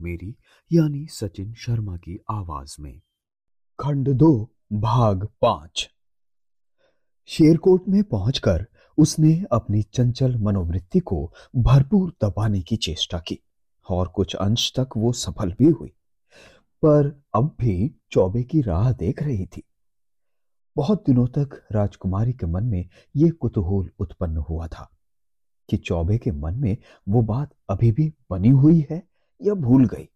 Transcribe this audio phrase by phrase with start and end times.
[0.00, 0.36] मेरी,
[0.72, 3.00] यानी सचिन शर्मा की आवाज़ में।
[3.80, 5.90] खंड दो, भाग पाँच।
[7.26, 8.66] शेरकोट में पहुंचकर
[8.98, 13.38] उसने अपनी चंचल मनोवृत्ति को भरपूर दबाने की चेष्टा की,
[13.90, 15.88] और कुछ अंश तक वो सफल भी हुई।
[16.84, 19.62] पर अब भी चौबे की राह देख रही थी।
[20.76, 24.90] बहुत दिनों तक राजकुमारी के मन में यह कुतूहल उत्पन्न हुआ था
[25.70, 26.76] कि चौबे के मन में
[27.08, 29.08] वो बात अभी भी बनी हुई है
[29.42, 30.08] या भूल गई।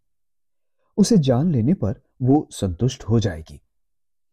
[0.96, 3.60] उसे जान लेने पर वो संतुष्ट हो जाएगी।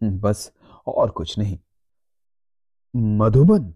[0.04, 0.52] बस
[0.88, 1.60] और कुछ नहीं।
[2.96, 3.74] मधुबन?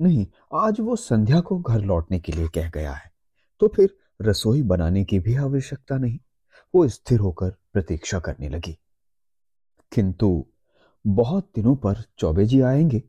[0.00, 3.12] नहीं, आज वो संध्या को घर लौटने के लिए कह गया है।
[3.60, 6.18] तो फिर रसोई बनाने की भी आवश्यकता नहीं।
[6.74, 8.78] वो स्थिर होकर प्रतीक्षा करने लगी।
[9.92, 10.46] किंतु
[11.06, 13.02] बहुत दिनों पर चौबे जी आएँगे।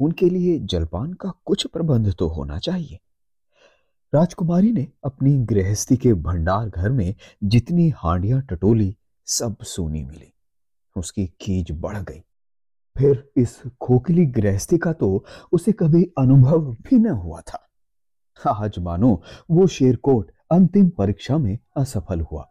[0.00, 3.00] उनके लिए जलपान का कुछ प्रबंध तो होना चाहिए।
[4.14, 10.32] राजकुमारी ने अपनी गृहस्थी के भंडार घर में जितनी हांडियाँ टटोली, सब सोनी मिली।
[10.96, 12.20] उसकी खींच बढ़ गई।
[12.98, 17.70] फिर इस खोखली गृहस्थी का तो उसे कभी अनुभव भी न हुआ था।
[18.50, 22.48] आज मानो वो शेरकोट अंतिम परीक्षा में असफल हुआ।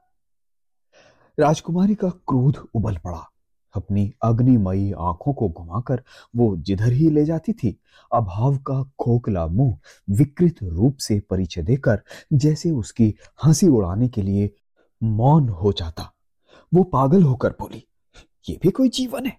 [1.39, 3.32] राजकुमारी का क्रोध उबल पड़ा।
[3.75, 6.03] अपनी अग्निमयी आँखों को घुमाकर
[6.35, 7.79] वो जिधर ही ले जाती थी,
[8.13, 9.77] अभाव का खोखला मुँह
[10.09, 12.01] विकृत रूप से परिचय देकर
[12.33, 13.13] जैसे उसकी
[13.45, 14.53] हँसी उड़ाने के लिए
[15.03, 16.11] मौन हो जाता।
[16.73, 17.83] वो पागल होकर बोली,
[18.49, 19.37] ये भी कोई जीवन है?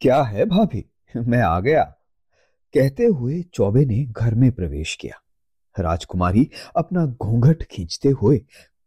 [0.00, 0.84] क्या है भाभी?
[1.16, 1.82] मैं आ गया।
[2.74, 5.18] कहते हुए चौबे ने घर में प्रवेश किया।
[5.76, 8.38] राजकुमारी अपना घूंघट खींचते हुए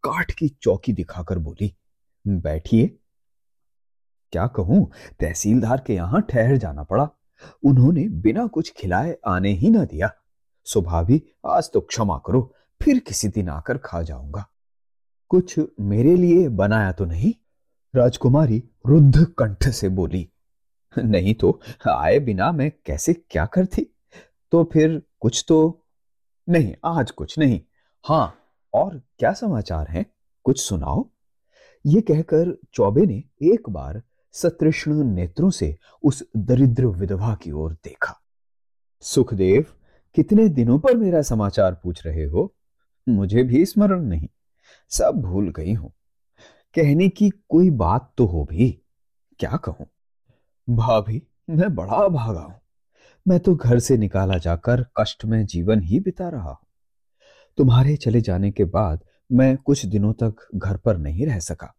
[0.04, 1.74] काठ की चौकी दिखाकर बोली,
[2.28, 2.98] बैठिए।
[4.36, 7.08] क्या कहूँ, तहसीलदार के यहाँ ठहर जाना पड़ा।
[7.64, 10.10] उन्होंने बिना कुछ खिलाए आने ही ना दिया।
[10.68, 12.42] सुबह भी आज तो क्षमा करो,
[12.82, 14.46] फिर किसी दिन आकर खा जाऊँगा।
[15.32, 17.32] कुछ मेरे लिए बनाया तो नहीं?
[17.94, 20.28] राजकुमारी रुद्ध कंठ से बोली,
[20.96, 21.60] नहीं तो
[21.90, 23.88] आए बिना मैं कैसे क्या करती?
[24.52, 25.88] तो फिर कुछ तो
[26.48, 27.60] नहीं, आज कुछ नहीं।
[28.06, 28.36] हाँ
[28.74, 30.06] और क्या समाचार हैं?
[30.46, 31.10] कुछ सुनाओ
[31.86, 34.02] ये कहकर चौबे ने एक बार
[34.36, 38.22] सतृष्ण नेत्रों से उस दरिद्र विधवा की ओर देखा।
[39.02, 39.66] सुखदेव,
[40.16, 42.56] कितने दिनों पर मेरा समाचार पूछ रहे हो?
[43.10, 44.28] मुझे भी स्मरण नहीं।
[44.90, 45.94] सब भूल गई हूँ।
[46.76, 48.82] कहने की कोई बात तो हो भी।
[49.40, 49.88] क्या कहूँ?
[50.70, 52.62] भाभी, मैं बड़ा भागा हूँ।
[53.28, 56.68] मैं तो घर से निकाला जाकर कष्ट में जीवन ही बिता रहा हूँ।
[57.58, 61.74] तुम्हारे चले जाने के बाद मैं कुछ दिनों तक घर पर नहीं रह सका।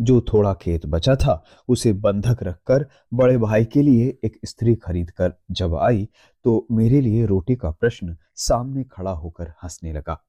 [0.00, 5.10] जो थोड़ा खेत बचा था, उसे बंधक रखकर बड़े भाई के लिए एक स्त्री खरीद
[5.10, 6.08] कर जब आई
[6.44, 10.24] तो मेरे लिए रोटी का प्रश्न सामने खड़ा होकर हंसने लगा।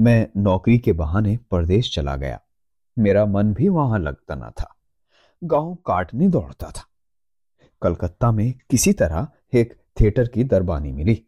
[0.00, 2.40] मैं नौकरी के बहाने परदेश चला गया।
[2.98, 4.76] मेरा मन भी वहाँ लगता ना था।
[5.44, 6.88] गाँव काटने दौड़ता था।
[7.82, 11.26] कलकत्ता में किसी तरह एक थिएटर की दरबानी मिली।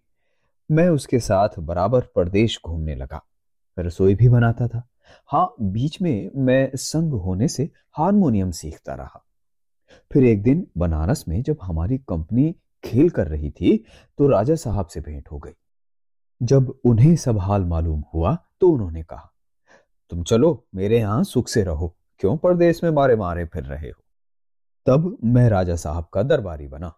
[0.70, 3.22] मैं उसके साथ बराबर परदेश घूमने लगा।
[3.78, 4.88] रसोई भी बनाता था।
[5.28, 9.24] हाँ बीच में मैं संग होने से हारमोनियम सीखता रहा।
[10.12, 12.54] फिर एक दिन बनारस में जब हमारी कंपनी
[12.84, 13.76] खेल कर रही थी
[14.18, 15.52] तो राजा साहब से भेंट हो गई।
[16.42, 19.30] जब उन्हें सब हाल मालूम हुआ तो उन्होंने कहा,
[20.10, 24.02] तुम चलो, मेरे यहाँ सुख से रहो। क्यों परदेश में मारे मारे फिर रहे हो?
[24.86, 26.92] तब मैं राजा साहब का दरबारी बना।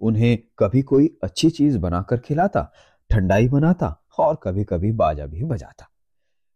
[0.00, 2.72] उन्हें कभी कोई अच्छी चीज़ बनाकर खिलाता,
[3.10, 5.86] ठंडाई बनाता और कभी कभी बाजा भी बजाता।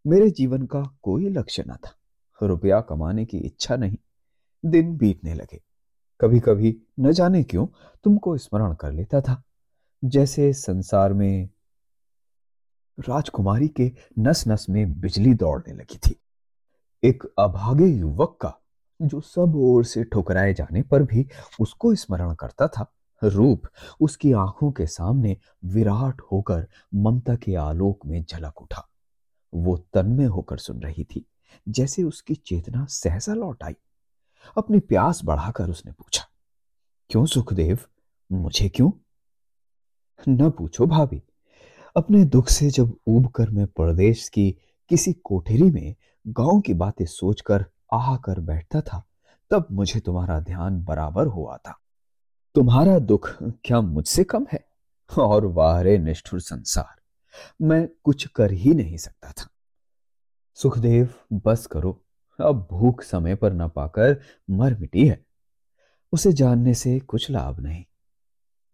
[0.06, 1.98] मेरे जीवन का कोई लक्ष्य न था।
[2.47, 3.97] रुपया कमाने की इच्छा नहीं।
[4.65, 5.60] दिन बीतने लगे।
[6.21, 7.66] कभी कभी न जाने क्यों
[8.04, 9.42] तुमको स्मरण कर लेता था।
[10.04, 11.48] जैसे संसार में
[13.00, 16.21] राजकुमारी के नस नस में बिजली दौड़ने लगी थी।
[17.04, 18.54] एक अभागे युवक का,
[19.03, 21.28] जो सब ओर से ठुकराए जाने पर भी
[21.60, 22.92] उसको स्मरण करता था।
[23.24, 23.62] रूप
[24.01, 28.89] उसकी आँखों के सामने विराट होकर ममता के आलोक में झलक उठा।
[29.53, 31.24] वो तन्मय होकर सुन रही थी,
[31.68, 33.77] जैसे उसकी चेतना सहसा लौट आई।
[34.59, 36.24] अपनी प्यास बढ़ाकर उसने पूछा,
[37.10, 37.78] क्यों सुखदेव?
[38.33, 38.91] मुझे क्यों?
[40.28, 41.22] न पूछो भाभी।
[41.97, 44.50] अपने दुख से जब ऊब कर मैं प्रदेश की
[44.91, 45.94] किसी कोठरी में
[46.27, 49.03] गाँव की बातें सोचकर आ कर बैठता था,
[49.51, 51.78] तब मुझे तुम्हारा ध्यान बराबर हुआ था।
[52.54, 54.68] तुम्हारा दुख क्या मुझसे कम है?
[55.18, 56.97] और वाहरे निष्ठुर संसार।
[57.63, 59.49] मैं कुछ कर ही नहीं सकता था।
[60.55, 62.05] सुखदेव, बस करो।
[62.41, 64.21] अब भूख समय पर न पाकर
[64.51, 65.27] मर मिटी है।
[66.13, 67.85] उसे जानने से कुछ लाभ नहीं।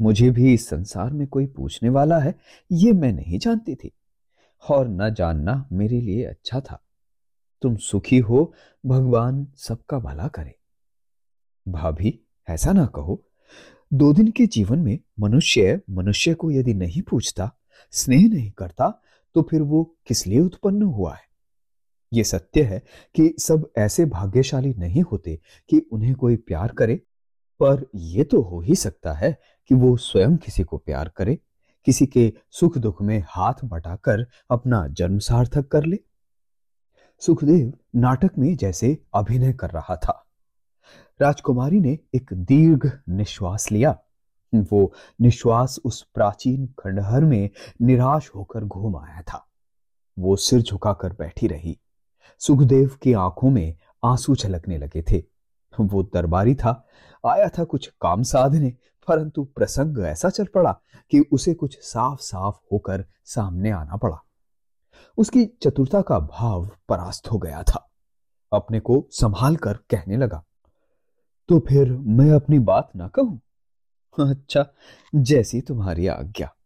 [0.00, 2.38] मुझे भी इस संसार में कोई पूछने वाला है,
[2.72, 3.92] ये मैं नहीं जानती थी।
[4.70, 6.84] और न जानना मेरे लिए अच्छा था।
[7.62, 8.54] तुम सुखी हो,
[8.86, 10.58] भगवान सबका भला करे।
[11.68, 13.24] भाभी, ऐसा ना कहो।
[13.92, 17.52] दो दिन के जीवन में मनुष्य मनुष्य को यदि नहीं पूछता
[17.90, 18.88] स्नेह नहीं करता
[19.34, 21.22] तो फिर वो किस लिए उत्पन्न हुआ है?
[22.12, 22.82] ये सत्य है
[23.14, 25.38] कि सब ऐसे भाग्यशाली नहीं होते
[25.68, 26.94] कि उन्हें कोई प्यार करे,
[27.60, 29.38] पर यह तो हो ही सकता है
[29.68, 31.38] कि वो स्वयं किसी को प्यार करे,
[31.86, 35.98] किसी के सुख दुख में हाथ बटाकर अपना जन्म सार्थक कर ले।
[37.20, 40.20] सुखदेव नाटक में जैसे अभिनय कर रहा था।
[41.20, 43.98] राजकुमारी ने एक दीर्घ निश्वास लिया।
[44.60, 47.50] वो निश्वास उस प्राचीन खंडहर में
[47.82, 49.46] निराश होकर घूम आया था।
[50.18, 51.80] वो सिर झुकाकर बैठी रही।
[52.38, 55.24] सुखदेव की आँखों में आँसू छलकने लगे थे।
[55.80, 56.86] वो दरबारी था,
[57.26, 58.70] आया था कुछ काम साधने,
[59.08, 60.80] परंतु प्रसंग ऐसा चल पड़ा
[61.10, 64.18] कि उसे कुछ साफ़ साफ़ होकर सामने आना पड़ा।
[65.18, 67.90] उसकी चतुरता का भाव परास्त हो गया था।
[68.52, 70.44] अपने को संभाल कर कहने लगा
[71.48, 73.40] तो फिर मैं अपनी बात ना कहूँ?
[74.20, 74.74] अच्छा
[75.14, 76.56] जैसी तुम्हारी आज्ञा।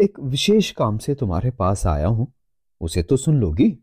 [0.00, 2.32] एक विशेष काम से तुम्हारे पास आया हूँ,
[2.80, 3.78] उसे तो सुन लोगी?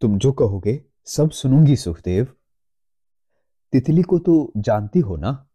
[0.00, 2.26] तुम जो कहोगे, सब सुनूँगी, सुखदेव।
[3.72, 5.48] तितली को तो जानती हो ना?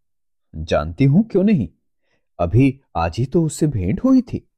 [0.56, 1.70] जानती हूँ, क्यों नहीं?
[2.40, 4.50] अभी आज ही तो उससे भेंट हुई थी।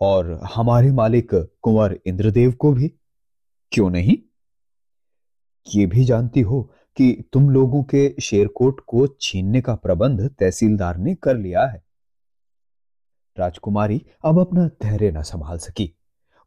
[0.00, 1.30] और हमारे मालिक
[1.62, 2.88] कुंवर इंद्रदेव को भी?
[3.72, 4.18] क्यों नहीं?
[5.74, 11.14] ये भी जानती हो कि तुम लोगों के शेरकोट को छीनने का प्रबंध तहसीलदार ने
[11.14, 11.82] कर लिया है।
[13.38, 15.96] राजकुमारी अब अपना धैर्य न संभाल सकी।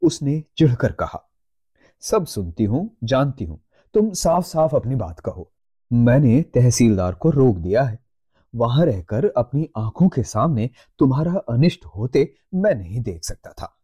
[0.01, 1.31] उसने चिढ़कर कहा,
[2.01, 3.61] सब सुनती हूँ, जानती हूँ।
[3.93, 5.51] तुम साफ़ साफ़ अपनी बात कहो।
[5.93, 7.99] मैंने तहसीलदार को रोक दिया है।
[8.55, 10.69] वहाँ रहकर अपनी आँखों के सामने
[10.99, 13.77] तुम्हारा अनिष्ट होते मैं नहीं देख सकता था।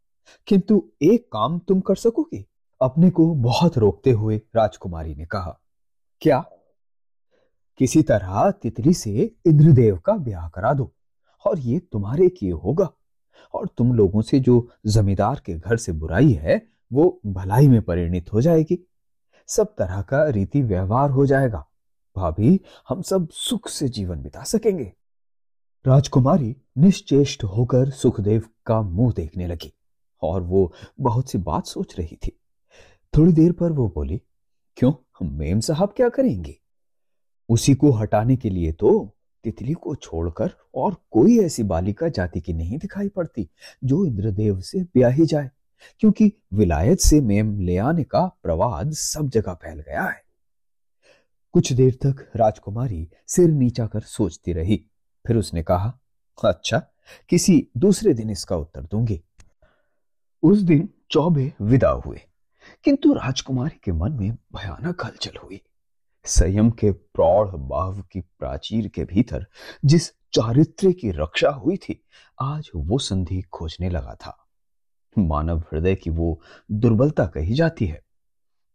[0.48, 2.46] किंतु एक काम तुम कर सकोगे?
[2.82, 5.61] अपने को बहुत रोकते हुए राजकुमारी ने कहा
[6.22, 6.46] क्या?
[7.78, 9.12] किसी तरह तितली से
[9.48, 10.94] इंद्रदेव का ब्याह करा दो,
[11.46, 12.90] और ये तुम्हारे किए होगा।
[13.54, 18.34] और तुम लोगों से जो जमींदार के घर से बुराई है, वो भलाई में परिणित
[18.34, 18.88] हो जाएगी।
[19.48, 21.68] सब तरह का रीति व्यवहार हो जाएगा।
[22.16, 24.94] भाभी, हम सब सुख से जीवन बिता सकेंगे।
[25.88, 29.74] राजकुमारी निश्चेष्ट होकर सुखदेव का मुँह देखने लगी,
[30.22, 32.40] और वो बहुत सी बात सोच रही थी।
[33.18, 34.22] थोड़ी देर पर वो बोली
[34.82, 34.94] क्यों?
[35.28, 36.60] मेम साहब क्या करेंगे?
[37.50, 42.54] उसी को हटाने के लिए तो तितली को छोड़कर और कोई ऐसी बालिका जाति की
[42.54, 43.50] नहीं दिखाई पड़ती,
[43.84, 45.52] जो इंद्रदेव से ब्याही जाए,
[46.00, 50.24] क्योंकि विलायत से मेम ले आने का प्रवाद सब जगह फैल गया है।
[51.52, 54.86] कुछ देर तक राजकुमारी सिर नीचा कर सोचती रही।
[55.28, 56.00] फिर उसने कहा
[56.46, 56.88] अच्छा
[57.30, 59.24] किसी दूसरे दिन इसका उत्तर दूँगी।
[60.44, 62.22] उस दिन चौबे विदा हुए।
[62.84, 65.62] किंतु राजकुमारी के मन में भयानक हलचल हुई।
[66.26, 69.46] संयम के प्रौढ़ भाव की प्राचीर के भीतर
[69.86, 72.04] जिस चारित्र की रक्षा हुई थी,
[72.42, 74.48] आज वो संधि खोजने लगा था।
[75.18, 78.02] मानव हृदय की वो दुर्बलता कही जाती है।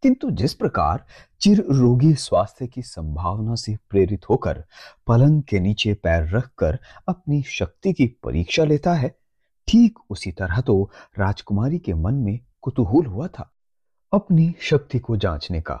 [0.03, 1.05] किंतु जिस प्रकार
[1.39, 4.65] चिर रोगी स्वास्थ्य की संभावना से प्रेरित होकर
[5.07, 9.19] पलंग के नीचे पैर रखकर अपनी शक्ति की परीक्षा लेता है,
[9.67, 13.56] ठीक उसी तरह तो राजकुमारी के मन में कुतूहल हुआ था।
[14.13, 15.79] अपनी शक्ति को जांचने का।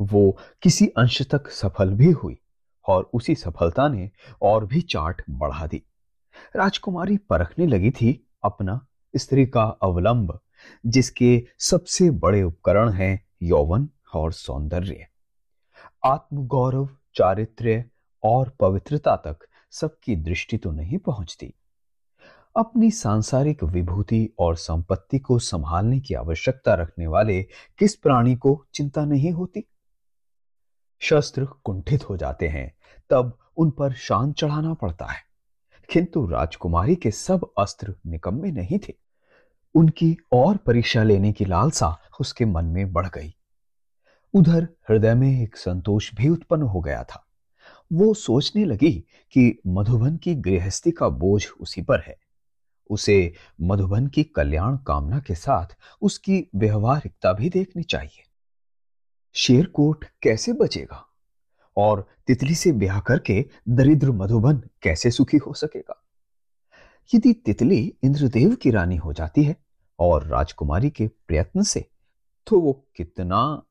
[0.00, 2.38] वो किसी अंश तक सफल भी हुई
[2.88, 4.10] और उसी सफलता ने
[4.42, 5.82] और भी चाट बढ़ा दी।
[6.56, 10.40] राजकुमारी परखने लगी थी अपना स्त्री का अवलंब,
[10.86, 15.06] जिसके सबसे बड़े उपकरण हैं यौवन और सौंदर्य।
[16.04, 17.84] आत्मगौरव, चारित्र्य
[18.22, 19.38] और पवित्रता तक
[19.70, 21.54] सबकी दृष्टि तो नहीं पहुँचती।
[22.56, 27.42] अपनी सांसारिक विभूति और संपत्ति को संभालने की आवश्यकता रखने वाले
[27.78, 29.64] किस प्राणी को चिंता नहीं होती?
[30.98, 32.76] शस्त्र कुंठित हो जाते हैं,
[33.10, 35.20] तब उन पर शान चढ़ाना पड़ता है।
[35.92, 38.94] किंतु राजकुमारी के सब अस्त्र निकम्मे नहीं थे।
[39.74, 43.34] उनकी और परीक्षा लेने की लालसा उसके मन में बढ़ गई।
[44.34, 47.26] उधर हृदय में एक संतोष भी उत्पन्न हो गया था।
[47.92, 48.92] वो सोचने लगी
[49.32, 52.21] कि मधुबन की गृहस्थी का बोझ उसी पर है।
[52.92, 55.66] उसे मधुबन की कल्याण कामना के साथ
[56.02, 58.24] उसकी व्यवहारिकता भी देखनी चाहिए।
[59.34, 61.06] शेरकोट कैसे बचेगा?
[61.76, 66.04] और तितली से ब्याह करके दरिद्र मधुबन कैसे सुखी हो सकेगा?
[67.14, 69.56] यदि तितली इंद्रदेव की रानी हो जाती है
[69.98, 71.88] और राजकुमारी के प्रयत्न से
[72.46, 73.62] तो वो कितना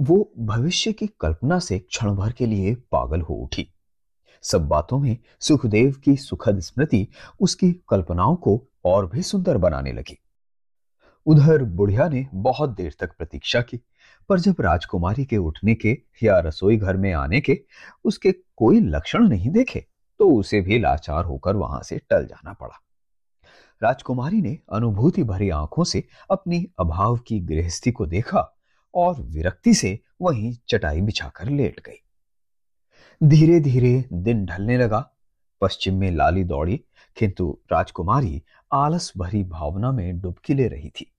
[0.00, 3.74] वो भविष्य की कल्पना से क्षण भर के लिए पागल हो उठी।
[4.42, 7.06] सब बातों में सुखदेव की सुखद स्मृति
[7.40, 10.18] उसकी कल्पनाओं को और भी सुंदर बनाने लगी।
[11.26, 13.80] उधर बुढ़िया ने बहुत देर तक प्रतीक्षा की,
[14.28, 17.60] पर जब राजकुमारी के उठने के या रसोई घर में आने के
[18.04, 19.84] उसके कोई लक्षण नहीं देखे
[20.20, 22.80] तो उसे भी लाचार होकर वहाँ से टल जाना पड़ा।
[23.82, 28.40] राजकुमारी ने अनुभूति भरी आँखों से अपनी अभाव की गृहस्थी को देखा
[28.94, 32.02] और विरक्ति से वहीं चटाई बिछाकर लेट गई।
[33.22, 35.10] धीरे धीरे दिन ढलने लगा।
[35.60, 36.84] पश्चिम में लाली दौड़ी,
[37.16, 41.12] किंतु राजकुमारी आलस भरी भावना में डुबकी ले रही थी।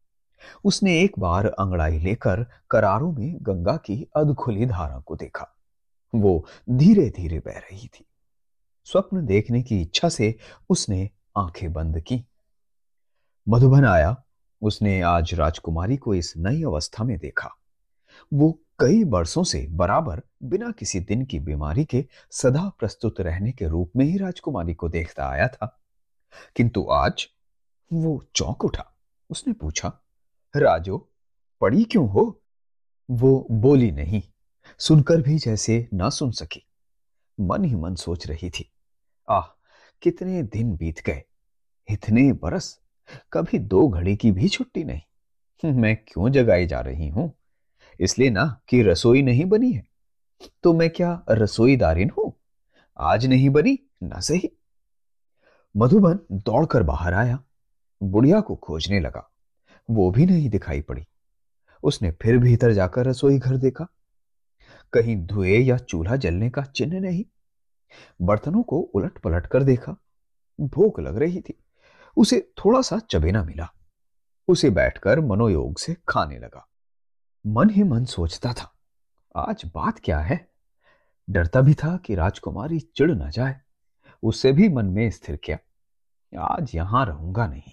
[0.64, 5.56] उसने एक बार अंगड़ाई लेकर करारों में गंगा की अधखुली धारा को देखा।
[6.16, 8.06] वो धीरे धीरे बह रही थी।
[8.86, 10.36] स्वप्न देखने की इच्छा से
[10.70, 12.24] उसने आँखें बंद की।
[13.50, 14.24] मधुबन आया।
[14.62, 17.50] उसने आज राजकुमारी को इस नई अवस्था में देखा।
[18.34, 23.68] वो कई वर्षों से बराबर बिना किसी दिन की बीमारी के सदा प्रस्तुत रहने के
[23.68, 25.80] रूप में ही राजकुमारी को देखता आया था।
[26.56, 27.28] किंतु आज
[27.94, 28.86] वो चौंक उठा।
[29.30, 29.92] उसने पूछा,
[30.56, 31.12] राजो
[31.62, 32.42] पड़ी क्यों हो?
[33.12, 34.22] वो बोली नहीं,
[34.80, 36.66] सुनकर भी जैसे ना सुन सकी।
[37.40, 38.72] मन ही मन सोच रही थी,
[39.30, 39.46] आह,
[40.02, 41.24] कितने दिन बीत गए,
[41.90, 42.80] इतने बरस,
[43.34, 47.39] कभी दो घड़ी की भी छुट्टी नहीं, मैं क्यों जगाई जा रही हूँ?
[48.00, 49.84] इसलिए ना कि रसोई नहीं बनी है।
[50.64, 52.34] तो मैं क्या रसोईदारिन हूँ?
[53.00, 54.52] आज नहीं बनी, ना सही।
[55.78, 57.44] मधुबन दौड़कर बाहर आया।
[58.04, 59.32] बुढ़िया को खोजने लगा।
[59.90, 61.06] वो भी नहीं दिखाई पड़ी।
[61.84, 63.88] उसने फिर भीतर जाकर रसोई घर देखा।
[64.94, 67.26] कहीं धुएँ या चूल्हा जलने का चिन्ह नहीं।
[68.22, 69.96] बर्तनों को उलट पलट कर देखा।
[70.62, 71.64] भूख लग रही थी।
[72.18, 73.70] उसे थोड़ा सा चबेना मिला।
[74.48, 76.69] उसे बैठकर मनोयोग से खाने लगा।
[77.46, 78.72] मन ही मन सोचता था,
[79.36, 80.48] आज बात क्या है?
[81.28, 83.56] डरता भी था कि राजकुमारी चिढ़ न जाए
[84.24, 85.58] उसे भी मन में स्थिर किया,
[86.34, 87.72] आज यहाँ रहूँगा नहीं।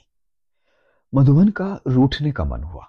[1.12, 2.86] मधुबन का रूठने का मन हुआ,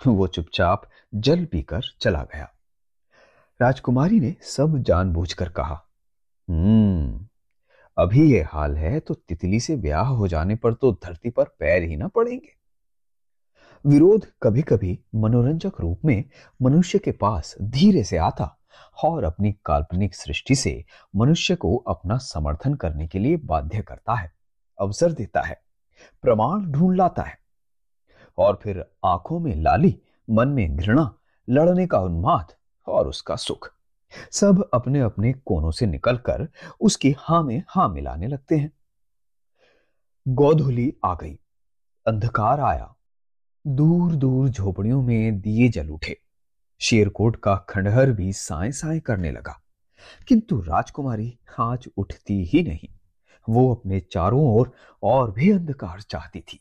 [0.00, 2.48] वो चुपचाप जल पीकर चला गया।
[3.60, 5.80] राजकुमारी ने सब जानबूझकर कहा
[6.48, 7.26] हम्म
[7.96, 11.82] अभी ये हाल है तो तितली से ब्याह हो जाने पर तो धरती पर पैर
[11.82, 12.59] ही ना पड़ेंगे।
[13.86, 16.24] विरोध कभी कभी मनोरंजक रूप में
[16.62, 18.58] मनुष्य के पास धीरे से आता
[19.04, 20.84] और अपनी काल्पनिक सृष्टि से
[21.16, 24.32] मनुष्य को अपना समर्थन करने के लिए बाध्य करता है,
[24.80, 25.62] अवसर देता है,
[26.22, 27.38] प्रमाण ढूंढ लाता है।
[28.38, 31.14] और फिर आँखों में लाली, मन में घृणा,
[31.48, 32.52] लड़ने का उन्माद
[32.86, 33.72] और उसका सुख,
[34.32, 36.48] सब अपने अपने कोनों से निकलकर
[36.80, 38.72] उसकी हाँ में हाँ मिलाने लगते हैं।
[40.28, 41.38] गोधुली आ गई,
[42.06, 42.94] अंधकार आया।
[43.76, 46.20] दूर दूर झोपड़ियों में दिए जल उठे।
[46.80, 49.62] शेरकोट का खंडहर भी साय साय करने लगा।
[50.28, 52.88] किंतु राजकुमारी आज उठती ही नहीं।
[53.48, 56.60] वो अपने चारों ओर और, और भी अंधकार चाहती थी।